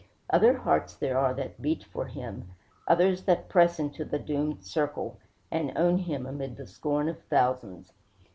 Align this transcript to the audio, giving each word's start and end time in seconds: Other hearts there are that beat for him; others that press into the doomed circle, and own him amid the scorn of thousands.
Other 0.31 0.57
hearts 0.57 0.95
there 0.95 1.15
are 1.15 1.31
that 1.35 1.61
beat 1.61 1.83
for 1.83 2.07
him; 2.07 2.49
others 2.87 3.21
that 3.25 3.49
press 3.49 3.77
into 3.77 4.03
the 4.03 4.17
doomed 4.17 4.65
circle, 4.65 5.19
and 5.51 5.73
own 5.77 5.99
him 5.99 6.25
amid 6.25 6.57
the 6.57 6.65
scorn 6.65 7.07
of 7.07 7.21
thousands. 7.25 7.93